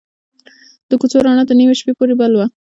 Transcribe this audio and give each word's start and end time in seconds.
د 0.89 0.91
کوڅې 0.99 1.17
رڼا 1.25 1.43
تر 1.47 1.55
نیمې 1.59 1.75
شپې 1.79 1.93
پورې 1.97 2.13
بل 2.19 2.31
وه. 2.37 2.45